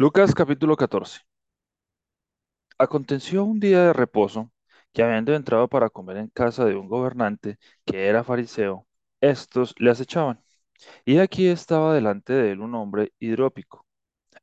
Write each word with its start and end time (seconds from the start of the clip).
Lucas 0.00 0.34
capítulo 0.34 0.76
14. 0.78 1.20
Aconteció 2.78 3.44
un 3.44 3.60
día 3.60 3.82
de 3.84 3.92
reposo 3.92 4.50
que 4.94 5.02
habiendo 5.02 5.34
entrado 5.34 5.68
para 5.68 5.90
comer 5.90 6.16
en 6.16 6.28
casa 6.28 6.64
de 6.64 6.74
un 6.74 6.88
gobernante 6.88 7.58
que 7.84 8.06
era 8.06 8.24
fariseo, 8.24 8.86
éstos 9.20 9.74
le 9.78 9.90
acechaban. 9.90 10.42
Y 11.04 11.18
aquí 11.18 11.48
estaba 11.48 11.94
delante 11.94 12.32
de 12.32 12.52
él 12.52 12.60
un 12.60 12.74
hombre 12.76 13.12
hidrópico. 13.18 13.86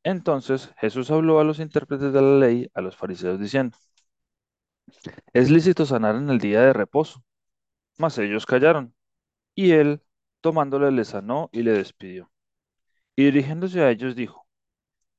Entonces 0.04 0.72
Jesús 0.78 1.12
habló 1.12 1.40
a 1.40 1.44
los 1.44 1.60
intérpretes 1.60 2.14
de 2.14 2.22
la 2.22 2.38
ley, 2.40 2.70
a 2.76 2.82
los 2.82 2.96
fariseos, 2.96 3.40
diciendo, 3.40 3.76
Es 5.34 5.50
lícito 5.50 5.86
sanar 5.86 6.16
en 6.16 6.30
el 6.30 6.40
día 6.40 6.62
de 6.62 6.74
reposo. 6.74 7.24
Mas 7.98 8.18
ellos 8.20 8.46
callaron. 8.46 8.96
Y 9.56 9.72
él, 9.74 10.02
tomándole, 10.42 10.92
le 10.92 11.06
sanó 11.06 11.50
y 11.54 11.64
le 11.64 11.74
despidió. 11.74 12.32
Y 13.16 13.26
dirigiéndose 13.26 13.82
a 13.84 13.92
ellos 13.92 14.16
dijo, 14.16 14.47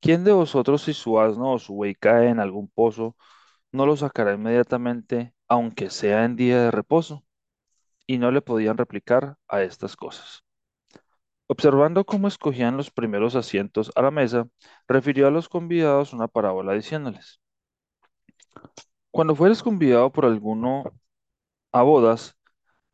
¿Quién 0.01 0.23
de 0.23 0.31
vosotros 0.33 0.81
si 0.83 0.93
su 0.93 1.19
asno 1.19 1.53
o 1.53 1.59
su 1.59 1.73
buey 1.73 1.95
cae 1.95 2.29
en 2.29 2.39
algún 2.39 2.67
pozo, 2.69 3.15
no 3.71 3.85
lo 3.85 3.97
sacará 3.97 4.33
inmediatamente, 4.33 5.33
aunque 5.47 5.89
sea 5.91 6.25
en 6.25 6.35
día 6.35 6.61
de 6.63 6.71
reposo? 6.71 7.25
Y 8.07 8.17
no 8.19 8.31
le 8.31 8.41
podían 8.41 8.77
replicar 8.77 9.37
a 9.47 9.63
estas 9.63 9.95
cosas. 9.97 10.43
Observando 11.47 12.05
cómo 12.05 12.29
escogían 12.29 12.77
los 12.77 12.91
primeros 12.91 13.35
asientos 13.35 13.91
a 13.95 14.01
la 14.01 14.09
mesa, 14.09 14.47
refirió 14.87 15.27
a 15.27 15.31
los 15.31 15.49
convidados 15.49 16.13
una 16.13 16.29
parábola 16.29 16.71
diciéndoles, 16.71 17.41
Cuando 19.11 19.35
fueres 19.35 19.61
convidado 19.63 20.11
por 20.11 20.25
alguno 20.25 20.83
a 21.71 21.83
bodas, 21.83 22.37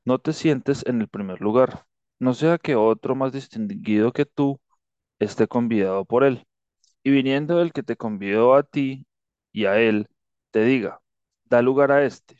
no 0.05 0.19
te 0.19 0.33
sientes 0.33 0.85
en 0.87 1.01
el 1.01 1.09
primer 1.09 1.41
lugar, 1.41 1.85
no 2.19 2.33
sea 2.35 2.57
que 2.59 2.75
otro 2.75 3.15
más 3.15 3.33
distinguido 3.33 4.13
que 4.13 4.25
tú 4.25 4.59
esté 5.19 5.47
convidado 5.47 6.05
por 6.05 6.23
él. 6.25 6.45
Y 7.05 7.11
viniendo 7.11 7.61
el 7.61 7.73
que 7.73 7.83
te 7.83 7.97
convidó 7.97 8.55
a 8.55 8.63
ti 8.63 9.07
y 9.53 9.65
a 9.67 9.79
él, 9.79 10.09
te 10.51 10.65
diga, 10.65 11.01
da 11.45 11.61
lugar 11.63 11.93
a 11.93 12.05
este. 12.05 12.37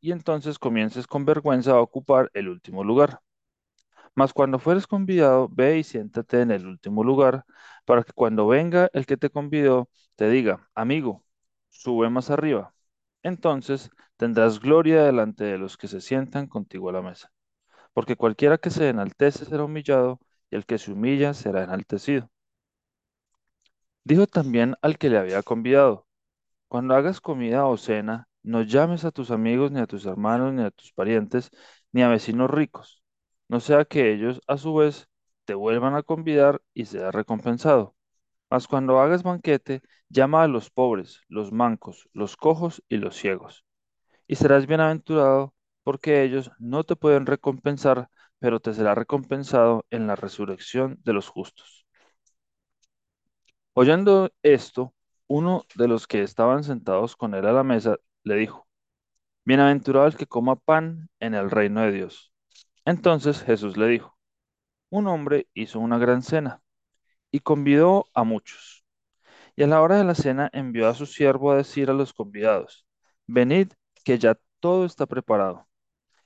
Y 0.00 0.12
entonces 0.12 0.58
comiences 0.58 1.06
con 1.08 1.26
vergüenza 1.26 1.72
a 1.72 1.80
ocupar 1.82 2.30
el 2.34 2.48
último 2.48 2.84
lugar. 2.84 3.20
Mas 4.14 4.32
cuando 4.32 4.58
fueres 4.58 4.86
convidado, 4.86 5.48
ve 5.50 5.78
y 5.78 5.84
siéntate 5.84 6.42
en 6.42 6.50
el 6.50 6.66
último 6.66 7.04
lugar, 7.04 7.44
para 7.84 8.02
que 8.04 8.12
cuando 8.12 8.46
venga 8.48 8.90
el 8.92 9.06
que 9.06 9.16
te 9.16 9.30
convidó, 9.30 9.88
te 10.16 10.28
diga, 10.30 10.68
amigo, 10.74 11.24
sube 11.70 12.10
más 12.10 12.30
arriba. 12.30 12.74
Entonces 13.22 13.90
tendrás 14.16 14.60
gloria 14.60 15.04
delante 15.04 15.44
de 15.44 15.58
los 15.58 15.76
que 15.76 15.88
se 15.88 16.00
sientan 16.00 16.46
contigo 16.48 16.88
a 16.90 16.92
la 16.92 17.02
mesa. 17.02 17.30
Porque 17.94 18.16
cualquiera 18.16 18.58
que 18.58 18.70
se 18.70 18.88
enaltece 18.90 19.44
será 19.46 19.64
humillado, 19.64 20.20
y 20.50 20.56
el 20.56 20.66
que 20.66 20.78
se 20.78 20.92
humilla 20.92 21.34
será 21.34 21.64
enaltecido. 21.64 22.30
Dijo 24.08 24.26
también 24.26 24.74
al 24.82 24.98
que 24.98 25.08
le 25.10 25.18
había 25.18 25.42
convidado, 25.42 26.06
Cuando 26.68 26.94
hagas 26.96 27.20
comida 27.20 27.66
o 27.66 27.76
cena, 27.78 28.28
no 28.42 28.62
llames 28.62 29.04
a 29.04 29.12
tus 29.12 29.30
amigos, 29.32 29.72
ni 29.72 29.80
a 29.80 29.86
tus 29.86 30.06
hermanos, 30.06 30.52
ni 30.54 30.62
a 30.64 30.70
tus 30.72 30.92
parientes, 30.92 31.50
ni 31.92 32.02
a 32.02 32.08
vecinos 32.08 32.50
ricos, 32.50 33.04
no 33.48 33.60
sea 33.60 33.84
que 33.86 34.12
ellos, 34.12 34.40
a 34.48 34.58
su 34.58 34.74
vez, 34.74 35.08
te 35.46 35.54
vuelvan 35.54 35.94
a 35.96 36.02
convidar 36.04 36.62
y 36.74 36.86
seas 36.86 37.14
recompensado. 37.14 37.96
Mas 38.50 38.68
cuando 38.68 39.00
hagas 39.00 39.22
banquete, 39.24 39.82
llama 40.10 40.44
a 40.44 40.48
los 40.48 40.70
pobres, 40.70 41.22
los 41.28 41.52
mancos, 41.52 42.08
los 42.14 42.36
cojos 42.36 42.82
y 42.88 42.98
los 42.98 43.16
ciegos, 43.16 43.64
y 44.28 44.36
serás 44.36 44.66
bienaventurado, 44.66 45.54
porque 45.84 46.22
ellos 46.24 46.50
no 46.58 46.84
te 46.84 46.96
pueden 46.96 47.26
recompensar, 47.26 48.08
pero 48.40 48.60
te 48.60 48.74
será 48.74 48.94
recompensado 48.96 49.86
en 49.90 50.06
la 50.08 50.16
resurrección 50.16 50.98
de 51.04 51.12
los 51.14 51.28
justos. 51.28 51.77
Oyendo 53.80 54.32
esto, 54.42 54.92
uno 55.28 55.64
de 55.76 55.86
los 55.86 56.08
que 56.08 56.24
estaban 56.24 56.64
sentados 56.64 57.14
con 57.14 57.32
él 57.34 57.46
a 57.46 57.52
la 57.52 57.62
mesa 57.62 57.96
le 58.24 58.34
dijo, 58.34 58.66
Bienaventurado 59.44 60.08
el 60.08 60.16
que 60.16 60.26
coma 60.26 60.56
pan 60.56 61.08
en 61.20 61.34
el 61.34 61.48
reino 61.48 61.82
de 61.82 61.92
Dios. 61.92 62.32
Entonces 62.84 63.40
Jesús 63.40 63.76
le 63.76 63.86
dijo, 63.86 64.18
Un 64.90 65.06
hombre 65.06 65.46
hizo 65.54 65.78
una 65.78 65.96
gran 65.96 66.22
cena 66.22 66.60
y 67.30 67.38
convidó 67.38 68.06
a 68.14 68.24
muchos. 68.24 68.84
Y 69.54 69.62
a 69.62 69.68
la 69.68 69.80
hora 69.80 69.96
de 69.96 70.02
la 70.02 70.16
cena 70.16 70.50
envió 70.52 70.88
a 70.88 70.94
su 70.94 71.06
siervo 71.06 71.52
a 71.52 71.56
decir 71.58 71.88
a 71.88 71.94
los 71.94 72.12
convidados, 72.12 72.84
Venid, 73.28 73.68
que 74.02 74.18
ya 74.18 74.36
todo 74.58 74.86
está 74.86 75.06
preparado. 75.06 75.68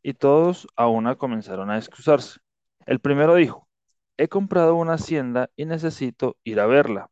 Y 0.02 0.14
todos 0.14 0.66
a 0.74 0.88
una 0.88 1.16
comenzaron 1.16 1.70
a 1.70 1.76
excusarse. 1.76 2.40
El 2.86 3.00
primero 3.00 3.34
dijo, 3.34 3.68
He 4.16 4.28
comprado 4.28 4.74
una 4.74 4.94
hacienda 4.94 5.50
y 5.54 5.66
necesito 5.66 6.38
ir 6.44 6.58
a 6.58 6.66
verla. 6.66 7.11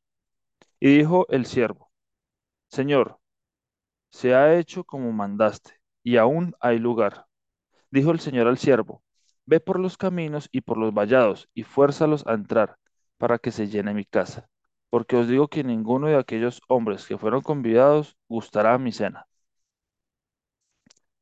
Y 0.81 0.97
dijo 0.97 1.27
el 1.29 1.45
siervo, 1.45 1.91
Señor, 2.69 3.19
Se 4.11 4.35
ha 4.35 4.57
hecho 4.57 4.83
como 4.85 5.11
mandaste, 5.13 5.79
y 6.03 6.17
aún 6.17 6.55
hay 6.61 6.79
lugar. 6.79 7.27
Dijo 7.91 8.11
el 8.11 8.19
Señor 8.21 8.47
al 8.47 8.57
siervo, 8.57 9.03
Ve 9.45 9.59
por 9.59 9.79
los 9.79 9.97
caminos 9.97 10.49
y 10.51 10.61
por 10.61 10.77
los 10.77 10.93
vallados, 10.93 11.49
y 11.53 11.63
fuérzalos 11.63 12.25
a 12.27 12.33
entrar, 12.33 12.77
para 13.17 13.39
que 13.39 13.51
se 13.51 13.67
llene 13.67 13.93
mi 13.93 14.05
casa. 14.05 14.49
Porque 14.89 15.17
os 15.17 15.27
digo 15.27 15.49
que 15.49 15.63
ninguno 15.63 16.07
de 16.07 16.17
aquellos 16.17 16.61
hombres 16.67 17.05
que 17.07 17.17
fueron 17.17 17.41
convidados 17.41 18.17
gustará 18.29 18.77
mi 18.77 18.91
cena. 18.91 19.27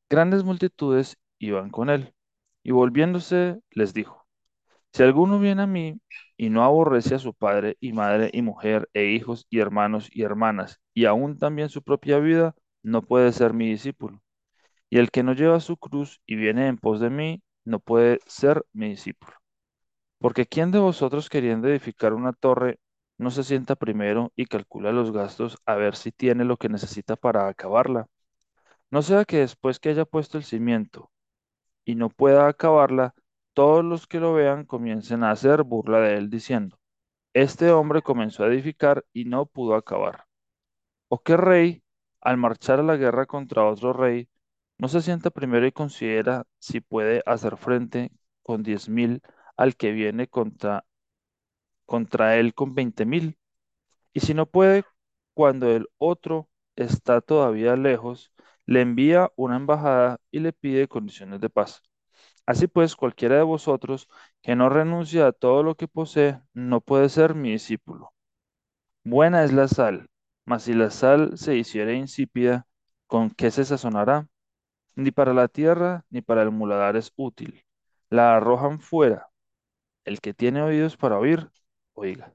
Grandes 0.09 0.43
multitudes 0.43 1.17
iban 1.39 1.69
con 1.71 1.89
él, 1.89 2.13
y 2.63 2.71
volviéndose 2.71 3.61
les 3.71 3.93
dijo, 3.93 4.18
Si 4.93 5.03
alguno 5.03 5.39
viene 5.39 5.63
a 5.63 5.67
mí 5.67 5.99
y 6.37 6.49
no 6.49 6.63
aborrece 6.63 7.15
a 7.15 7.19
su 7.19 7.33
padre 7.33 7.77
y 7.79 7.93
madre 7.93 8.29
y 8.33 8.41
mujer 8.41 8.89
e 8.93 9.05
hijos 9.05 9.45
y 9.49 9.59
hermanos 9.59 10.09
y 10.11 10.23
hermanas, 10.23 10.79
y 10.93 11.05
aún 11.05 11.37
también 11.37 11.69
su 11.69 11.81
propia 11.83 12.19
vida, 12.19 12.55
no 12.83 13.01
puede 13.01 13.31
ser 13.31 13.53
mi 13.53 13.69
discípulo. 13.69 14.21
Y 14.89 14.99
el 14.99 15.11
que 15.11 15.23
no 15.23 15.33
lleva 15.33 15.59
su 15.61 15.77
cruz 15.77 16.21
y 16.27 16.35
viene 16.35 16.67
en 16.67 16.77
pos 16.77 16.99
de 17.01 17.09
mí, 17.11 17.41
no 17.65 17.79
puede 17.79 18.19
ser 18.27 18.65
mi 18.73 18.89
discípulo. 18.91 19.33
Porque 20.19 20.45
¿quién 20.45 20.71
de 20.71 20.79
vosotros 20.79 21.29
queriendo 21.29 21.67
edificar 21.67 22.13
una 22.13 22.33
torre 22.33 22.79
no 23.17 23.31
se 23.31 23.43
sienta 23.43 23.75
primero 23.75 24.31
y 24.35 24.45
calcula 24.45 24.91
los 24.91 25.11
gastos 25.11 25.57
a 25.65 25.75
ver 25.75 25.95
si 25.95 26.11
tiene 26.11 26.45
lo 26.45 26.57
que 26.57 26.69
necesita 26.69 27.15
para 27.15 27.47
acabarla? 27.47 28.07
No 28.91 29.01
sea 29.01 29.25
que 29.25 29.37
después 29.39 29.79
que 29.79 29.89
haya 29.89 30.05
puesto 30.05 30.37
el 30.37 30.43
cimiento 30.43 31.11
y 31.85 31.95
no 31.95 32.09
pueda 32.09 32.47
acabarla, 32.47 33.13
todos 33.53 33.83
los 33.85 34.07
que 34.07 34.19
lo 34.19 34.33
vean 34.33 34.65
comiencen 34.65 35.23
a 35.23 35.31
hacer 35.31 35.63
burla 35.63 35.99
de 35.99 36.17
él 36.17 36.29
diciendo, 36.29 36.79
este 37.33 37.71
hombre 37.71 38.01
comenzó 38.03 38.43
a 38.43 38.47
edificar 38.49 39.05
y 39.13 39.25
no 39.25 39.45
pudo 39.47 39.75
acabar. 39.75 40.25
¿O 41.09 41.21
qué 41.23 41.37
rey, 41.37 41.83
al 42.21 42.37
marchar 42.37 42.79
a 42.79 42.83
la 42.83 42.97
guerra 42.97 43.25
contra 43.25 43.65
otro 43.65 43.93
rey, 43.93 44.29
no 44.77 44.87
se 44.87 45.01
sienta 45.01 45.29
primero 45.31 45.67
y 45.67 45.71
considera 45.71 46.45
si 46.59 46.81
puede 46.81 47.21
hacer 47.25 47.57
frente 47.57 48.11
con 48.43 48.63
diez 48.63 48.89
mil 48.89 49.21
al 49.57 49.75
que 49.75 49.91
viene 49.91 50.27
contra, 50.27 50.85
contra 51.85 52.37
él 52.37 52.53
con 52.53 52.73
veinte 52.75 53.05
mil? 53.05 53.37
Y 54.13 54.21
si 54.21 54.33
no 54.35 54.47
puede, 54.47 54.85
cuando 55.35 55.69
el 55.69 55.89
otro 55.97 56.49
está 56.77 57.21
todavía 57.21 57.75
lejos, 57.77 58.33
le 58.65 58.81
envía 58.81 59.31
una 59.37 59.57
embajada 59.57 60.19
y 60.31 60.39
le 60.41 60.53
pide 60.53 60.87
condiciones 60.89 61.41
de 61.41 61.49
paz. 61.49 61.83
Así 62.49 62.65
pues, 62.65 62.95
cualquiera 62.95 63.35
de 63.35 63.43
vosotros 63.43 64.09
que 64.41 64.55
no 64.55 64.69
renuncia 64.69 65.27
a 65.27 65.31
todo 65.31 65.61
lo 65.61 65.75
que 65.75 65.87
posee, 65.87 66.41
no 66.51 66.81
puede 66.81 67.07
ser 67.09 67.35
mi 67.35 67.51
discípulo. 67.51 68.11
Buena 69.03 69.43
es 69.43 69.53
la 69.53 69.67
sal, 69.67 70.09
mas 70.45 70.63
si 70.63 70.73
la 70.73 70.89
sal 70.89 71.37
se 71.37 71.55
hiciera 71.55 71.93
insípida, 71.93 72.65
¿con 73.05 73.29
qué 73.29 73.51
se 73.51 73.65
sazonará? 73.65 74.27
Ni 74.95 75.11
para 75.11 75.35
la 75.35 75.47
tierra 75.47 76.05
ni 76.09 76.23
para 76.23 76.41
el 76.41 76.49
muladar 76.49 76.95
es 76.95 77.13
útil. 77.15 77.63
La 78.09 78.35
arrojan 78.35 78.81
fuera. 78.81 79.27
El 80.03 80.19
que 80.19 80.33
tiene 80.33 80.63
oídos 80.63 80.97
para 80.97 81.19
oír, 81.19 81.51
oiga. 81.93 82.33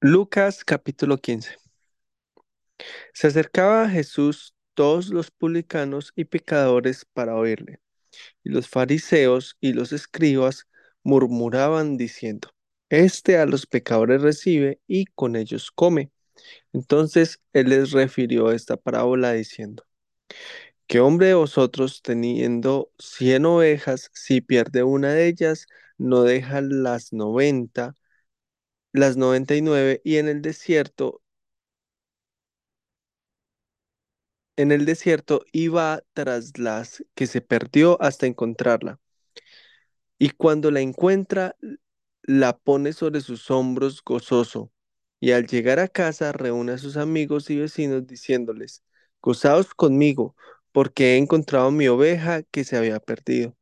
Lucas 0.00 0.64
capítulo 0.64 1.18
15. 1.18 1.56
Se 3.12 3.26
acercaba 3.26 3.82
a 3.82 3.88
Jesús 3.88 4.54
todos 4.74 5.08
los 5.10 5.30
publicanos 5.30 6.12
y 6.16 6.24
pecadores 6.26 7.06
para 7.12 7.36
oírle, 7.36 7.80
y 8.44 8.50
los 8.50 8.68
fariseos 8.68 9.56
y 9.60 9.72
los 9.74 9.92
escribas 9.92 10.68
murmuraban 11.04 11.96
diciendo, 11.96 12.50
Este 12.90 13.38
a 13.38 13.46
los 13.46 13.66
pecadores 13.66 14.22
recibe 14.22 14.80
y 14.86 15.06
con 15.06 15.36
ellos 15.36 15.70
come. 15.72 16.12
Entonces 16.72 17.40
él 17.52 17.70
les 17.70 17.92
refirió 17.92 18.52
esta 18.52 18.76
parábola 18.76 19.32
diciendo, 19.32 19.84
¿qué 20.86 21.00
hombre 21.00 21.28
de 21.28 21.34
vosotros 21.34 22.02
teniendo 22.02 22.90
cien 22.98 23.46
ovejas, 23.46 24.10
si 24.14 24.40
pierde 24.40 24.82
una 24.82 25.12
de 25.12 25.26
ellas, 25.28 25.66
no 25.98 26.22
deja 26.22 26.60
las 26.60 27.12
noventa, 27.12 27.94
las 28.92 29.16
noventa 29.16 29.56
y 29.56 29.62
nueve, 29.62 30.00
y 30.04 30.16
en 30.18 30.28
el 30.28 30.42
desierto, 30.42 31.22
en 34.56 34.72
el 34.72 34.84
desierto 34.86 35.44
iba 35.52 36.02
tras 36.14 36.58
las 36.58 37.04
que 37.14 37.26
se 37.26 37.40
perdió 37.40 38.00
hasta 38.02 38.26
encontrarla? 38.26 39.00
Y 40.18 40.30
cuando 40.30 40.70
la 40.70 40.80
encuentra, 40.80 41.56
la 42.22 42.56
pone 42.58 42.92
sobre 42.92 43.20
sus 43.20 43.50
hombros 43.50 44.02
gozoso. 44.04 44.72
Y 45.20 45.32
al 45.32 45.46
llegar 45.46 45.78
a 45.80 45.88
casa, 45.88 46.32
reúne 46.32 46.72
a 46.72 46.78
sus 46.78 46.96
amigos 46.96 47.50
y 47.50 47.58
vecinos 47.58 48.06
diciéndoles, 48.06 48.82
Gozaos 49.22 49.74
conmigo, 49.74 50.36
porque 50.72 51.14
he 51.14 51.18
encontrado 51.18 51.70
mi 51.70 51.88
oveja 51.88 52.42
que 52.44 52.64
se 52.64 52.76
había 52.76 53.00
perdido. 53.00 53.56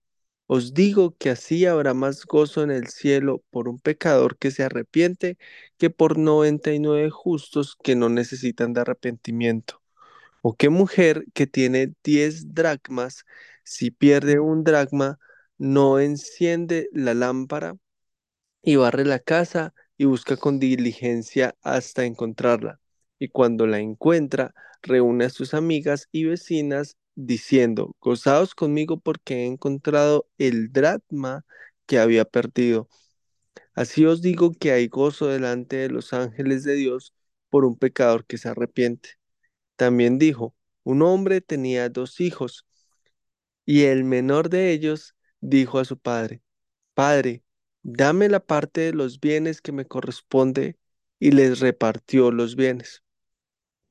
Os 0.49 0.75
digo 0.75 1.17
que 1.19 1.31
así 1.31 1.67
habrá 1.67 1.95
más 1.95 2.27
gozo 2.27 2.65
en 2.65 2.73
el 2.73 2.89
cielo 2.89 3.45
por 3.51 3.69
un 3.69 3.81
pecador 3.81 4.39
que 4.39 4.53
se 4.53 4.65
arrepiente 4.65 5.39
que 5.79 5.91
por 5.91 6.19
noventa 6.19 6.73
y 6.75 6.81
nueve 6.81 7.11
justos 7.11 7.77
que 7.83 7.97
no 7.97 8.11
necesitan 8.11 8.75
de 8.75 8.83
arrepentimiento. 8.83 9.82
¿O 10.43 10.57
qué 10.57 10.69
mujer 10.71 11.25
que 11.35 11.47
tiene 11.47 11.95
diez 12.05 12.55
dracmas, 12.55 13.25
si 13.65 13.91
pierde 13.91 14.41
un 14.41 14.65
dracma, 14.65 15.19
no 15.59 16.01
enciende 16.01 16.89
la 16.93 17.15
lámpara 17.15 17.77
y 18.63 18.77
barre 18.77 19.05
la 19.05 19.19
casa 19.21 19.75
y 19.99 20.07
busca 20.07 20.37
con 20.37 20.59
diligencia 20.59 21.57
hasta 21.63 22.05
encontrarla? 22.05 22.81
Y 23.19 23.29
cuando 23.29 23.67
la 23.67 23.81
encuentra, 23.81 24.55
reúne 24.83 25.27
a 25.27 25.31
sus 25.31 25.55
amigas 25.55 26.09
y 26.13 26.25
vecinas 26.25 26.97
diciendo, 27.15 27.97
Gozaos 28.01 28.55
conmigo 28.55 29.01
porque 29.01 29.45
he 29.45 29.47
encontrado 29.47 30.29
el 30.39 30.73
dracma 30.73 31.45
que 31.87 31.99
había 32.01 32.25
perdido. 32.25 32.89
Así 33.75 34.07
os 34.07 34.23
digo 34.23 34.53
que 34.53 34.73
hay 34.73 34.89
gozo 34.89 35.29
delante 35.29 35.77
de 35.77 35.91
los 35.91 36.13
ángeles 36.15 36.65
de 36.65 36.75
Dios 36.75 37.15
por 37.51 37.65
un 37.67 37.77
pecador 37.79 38.27
que 38.27 38.39
se 38.39 38.49
arrepiente. 38.49 39.11
También 39.83 40.17
dijo, 40.17 40.55
un 40.85 41.03
hombre 41.03 41.41
tenía 41.41 41.89
dos 41.89 42.21
hijos, 42.21 42.69
y 43.67 43.83
el 43.83 44.05
menor 44.05 44.49
de 44.49 44.71
ellos 44.71 45.17
dijo 45.41 45.81
a 45.81 45.85
su 45.85 45.99
padre, 45.99 46.41
Padre, 46.95 47.43
dame 47.83 48.29
la 48.29 48.39
parte 48.39 48.83
de 48.83 48.93
los 48.93 49.19
bienes 49.19 49.61
que 49.61 49.73
me 49.73 49.85
corresponde, 49.85 50.79
y 51.19 51.33
les 51.33 51.59
repartió 51.59 52.31
los 52.31 52.55
bienes. 52.55 53.03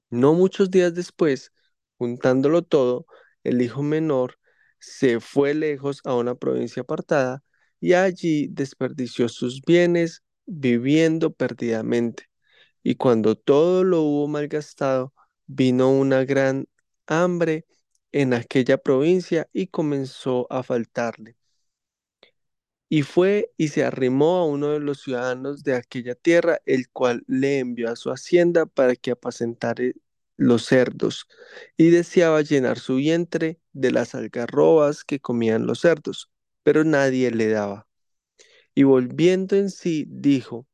No 0.10 0.34
muchos 0.34 0.72
días 0.72 0.94
después, 0.94 1.52
juntándolo 1.98 2.62
todo, 2.62 3.06
el 3.44 3.62
hijo 3.62 3.84
menor 3.84 4.40
se 4.80 5.20
fue 5.20 5.54
lejos 5.54 6.00
a 6.06 6.16
una 6.16 6.36
provincia 6.36 6.84
apartada, 6.84 7.44
y 7.82 7.96
allí 7.96 8.48
desperdició 8.48 9.28
sus 9.28 9.62
bienes 9.62 10.24
viviendo 10.46 11.34
perdidamente. 11.34 12.30
Y 12.82 12.96
cuando 12.96 13.36
todo 13.36 13.84
lo 13.84 14.04
hubo 14.04 14.30
malgastado, 14.30 15.14
vino 15.56 15.92
una 15.92 16.24
gran 16.26 16.68
hambre 17.08 17.66
en 18.12 18.34
aquella 18.34 18.78
provincia 18.78 19.50
y 19.54 19.68
comenzó 19.68 20.48
a 20.52 20.64
faltarle. 20.64 21.38
Y 22.90 23.04
fue 23.04 23.52
y 23.58 23.70
se 23.70 23.84
arrimó 23.86 24.38
a 24.38 24.46
uno 24.46 24.70
de 24.72 24.80
los 24.80 25.02
ciudadanos 25.02 25.64
de 25.64 25.76
aquella 25.76 26.14
tierra, 26.16 26.60
el 26.66 26.90
cual 26.90 27.24
le 27.28 27.60
envió 27.60 27.90
a 27.90 27.96
su 27.96 28.12
hacienda 28.12 28.66
para 28.66 28.96
que 28.96 29.12
apacentare 29.12 29.96
los 30.38 30.66
cerdos, 30.66 31.28
y 31.78 31.90
deseaba 31.92 32.42
llenar 32.42 32.80
su 32.80 32.96
vientre 32.96 33.60
de 33.74 33.92
las 33.92 34.16
algarrobas 34.16 35.04
que 35.04 35.20
comían 35.20 35.68
los 35.68 35.82
cerdos, 35.82 36.30
pero 36.64 36.84
nadie 36.84 37.32
le 37.32 37.48
daba. 37.50 37.88
Y 38.76 38.84
volviendo 38.84 39.56
en 39.56 39.70
sí, 39.70 40.06
dijo, 40.10 40.68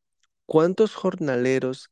¿Cuántos 0.48 0.96
jornaleros 0.96 1.92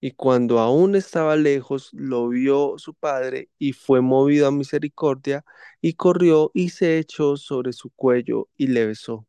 y 0.00 0.12
cuando 0.12 0.58
aún 0.60 0.96
estaba 0.96 1.36
lejos, 1.36 1.90
lo 1.92 2.28
vio 2.28 2.74
su 2.78 2.94
padre, 2.94 3.50
y 3.58 3.72
fue 3.74 4.00
movido 4.00 4.46
a 4.48 4.50
misericordia, 4.52 5.44
y 5.80 5.94
corrió 5.94 6.50
y 6.54 6.70
se 6.70 6.98
echó 6.98 7.36
sobre 7.36 7.72
su 7.72 7.90
cuello 7.90 8.48
y 8.56 8.68
le 8.68 8.86
besó. 8.86 9.26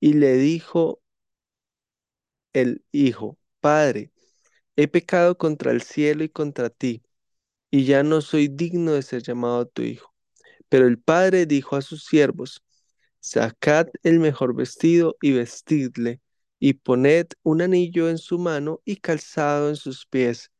Y 0.00 0.14
le 0.14 0.36
dijo 0.36 1.00
el 2.52 2.84
hijo, 2.92 3.38
Padre, 3.60 4.12
he 4.76 4.88
pecado 4.88 5.38
contra 5.38 5.72
el 5.72 5.82
cielo 5.82 6.24
y 6.24 6.28
contra 6.30 6.70
ti, 6.70 7.02
y 7.70 7.84
ya 7.86 8.02
no 8.04 8.20
soy 8.22 8.48
digno 8.48 8.92
de 8.92 9.02
ser 9.02 9.22
llamado 9.22 9.66
tu 9.66 9.82
hijo. 9.82 10.14
Pero 10.68 10.88
el 10.88 10.98
padre 11.00 11.46
dijo 11.46 11.76
a 11.76 11.82
sus 11.82 12.04
siervos, 12.06 12.62
Sacad 13.20 13.88
el 14.04 14.20
mejor 14.20 14.54
vestido 14.56 15.16
y 15.22 15.32
vestidle, 15.32 16.20
y 16.58 16.74
poned 16.74 17.26
un 17.42 17.62
anillo 17.62 18.08
en 18.08 18.18
su 18.18 18.38
mano 18.38 18.80
y 18.84 18.96
calzado 18.96 19.68
en 19.68 19.76
sus 19.76 20.06
pies, 20.06 20.50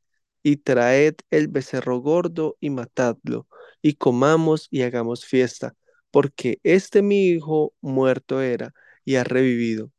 y 0.43 0.59
traed 0.59 1.17
el 1.31 1.49
becerro 1.49 1.99
gordo 2.01 2.57
y 2.61 2.71
matadlo, 2.71 3.49
y 3.83 3.95
comamos 3.95 4.69
y 4.71 4.83
hagamos 4.83 5.25
fiesta, 5.25 5.75
porque 6.11 6.61
este 6.63 7.03
mi 7.03 7.29
hijo 7.29 7.75
muerto 7.81 8.43
era 8.43 8.75
y 9.05 9.17
ha 9.17 9.25
revivido, 9.25 9.91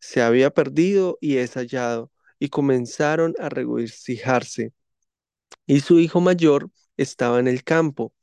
se 0.00 0.22
había 0.22 0.50
perdido 0.50 1.18
y 1.20 1.38
es 1.38 1.54
hallado, 1.54 2.10
y 2.38 2.48
comenzaron 2.50 3.34
a 3.38 3.48
regocijarse. 3.48 4.72
Y 5.66 5.80
su 5.80 5.98
hijo 6.00 6.20
mayor 6.20 6.70
estaba 6.96 7.40
en 7.40 7.48
el 7.48 7.64
campo, 7.64 8.14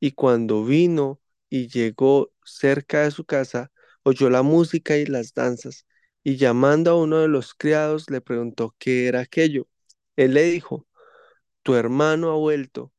y 0.00 0.12
cuando 0.12 0.64
vino 0.64 1.20
y 1.50 1.68
llegó 1.68 2.32
cerca 2.44 3.02
de 3.02 3.10
su 3.10 3.24
casa, 3.24 3.72
oyó 4.02 4.30
la 4.30 4.42
música 4.42 4.96
y 4.96 5.06
las 5.06 5.34
danzas, 5.34 5.86
y 6.26 6.38
llamando 6.38 6.90
a 6.90 6.96
uno 7.00 7.18
de 7.20 7.28
los 7.28 7.54
criados 7.54 8.10
le 8.10 8.20
preguntó 8.20 8.74
qué 8.80 9.06
era 9.06 9.20
aquello. 9.20 9.68
Él 10.16 10.34
le 10.34 10.42
dijo, 10.42 10.84
tu 11.62 11.76
hermano 11.76 12.32
ha 12.32 12.36
vuelto, 12.36 12.92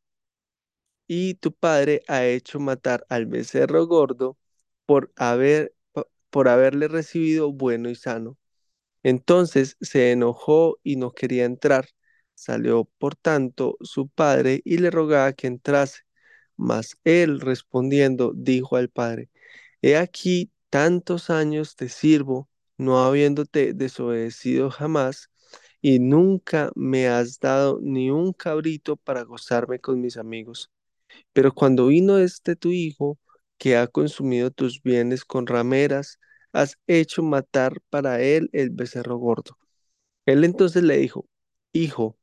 y 1.08 1.36
tu 1.36 1.52
padre 1.54 2.04
ha 2.08 2.26
hecho 2.26 2.60
matar 2.62 3.06
al 3.10 3.26
becerro 3.26 3.86
gordo 3.86 4.38
por 4.86 5.12
haber, 5.18 5.74
por 6.30 6.48
haberle 6.48 6.88
recibido 6.88 7.52
bueno 7.52 7.90
y 7.90 7.96
sano. 7.96 8.38
Entonces 9.04 9.78
se 9.82 10.12
enojó 10.12 10.80
y 10.84 10.98
no 10.98 11.12
quería 11.14 11.46
entrar. 11.46 11.90
Salió, 12.36 12.86
por 12.98 13.16
tanto, 13.16 13.78
su 13.82 14.10
padre 14.10 14.62
y 14.66 14.80
le 14.80 14.92
rogaba 14.92 15.34
que 15.34 15.48
entrase. 15.48 16.04
Mas 16.58 16.98
él 17.04 17.42
respondiendo 17.42 18.34
dijo 18.36 18.78
al 18.78 18.90
padre, 18.90 19.30
He 19.82 19.98
aquí 19.98 20.52
tantos 20.70 21.30
años 21.30 21.76
te 21.76 21.90
sirvo, 21.90 22.50
no 22.78 23.00
habiéndote 23.04 23.74
desobedecido 23.74 24.70
jamás, 24.72 25.30
y 25.82 26.00
nunca 26.00 26.72
me 26.76 27.08
has 27.08 27.40
dado 27.40 27.80
ni 27.82 28.10
un 28.12 28.34
cabrito 28.34 28.98
para 28.98 29.24
gozarme 29.24 29.80
con 29.80 30.02
mis 30.02 30.18
amigos. 30.18 30.72
Pero 31.34 31.54
cuando 31.54 31.88
vino 31.88 32.18
este 32.20 32.56
tu 32.56 32.72
hijo, 32.72 33.20
que 33.58 33.78
ha 33.78 33.88
consumido 33.88 34.52
tus 34.52 34.82
bienes 34.84 35.26
con 35.26 35.48
rameras, 35.48 36.20
has 36.54 36.78
hecho 36.88 37.24
matar 37.24 37.82
para 37.90 38.22
él 38.22 38.50
el 38.54 38.70
becerro 38.72 39.18
gordo. 39.18 39.58
Él 40.26 40.44
entonces 40.44 40.84
le 40.84 40.98
dijo, 40.98 41.28
Hijo, 41.74 42.18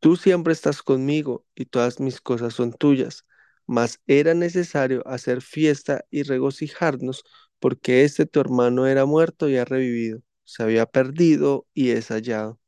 tú 0.00 0.16
siempre 0.16 0.52
estás 0.52 0.82
conmigo 0.82 1.46
y 1.54 1.66
todas 1.66 2.00
mis 2.00 2.20
cosas 2.20 2.54
son 2.54 2.72
tuyas, 2.72 3.26
mas 3.66 4.00
era 4.06 4.34
necesario 4.34 5.06
hacer 5.08 5.42
fiesta 5.42 6.04
y 6.10 6.22
regocijarnos, 6.24 7.24
porque 7.60 8.04
este 8.04 8.26
tu 8.26 8.40
hermano 8.40 8.86
era 8.86 9.06
muerto 9.06 9.48
y 9.48 9.56
ha 9.56 9.64
revivido, 9.64 10.22
se 10.44 10.62
había 10.62 10.86
perdido 10.86 11.66
y 11.74 11.90
es 11.90 12.08
hallado. 12.08 12.58